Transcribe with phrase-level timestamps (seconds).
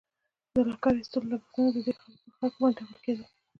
[0.53, 3.25] د لښکر ایستلو لږښتونه د دې خاورې پر خلکو باندې تپل کېدل.